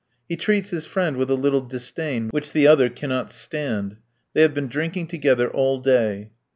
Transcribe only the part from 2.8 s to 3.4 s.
cannot